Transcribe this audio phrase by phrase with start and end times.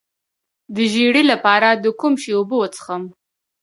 [0.75, 3.03] د ژیړي لپاره د کوم شي اوبه وڅښم؟